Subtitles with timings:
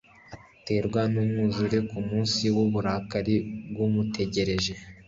[0.55, 3.35] aterwe n'umwuzure ku munsi w'uburakari
[3.71, 4.73] bw'umutegereje